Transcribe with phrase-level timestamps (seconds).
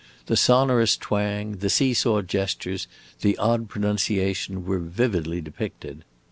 [0.25, 2.87] The sonorous twang, the see saw gestures,
[3.19, 6.05] the odd pronunciation, were vividly depicted.